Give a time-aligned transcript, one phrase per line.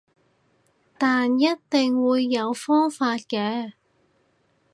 [0.97, 3.73] 但一定會有方法嘅